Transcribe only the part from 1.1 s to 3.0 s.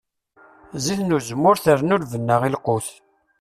uzemmur trennu lbenna i lqut.